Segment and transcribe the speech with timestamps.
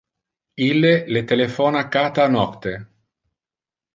[0.67, 2.75] Ille le telephona cata nocte.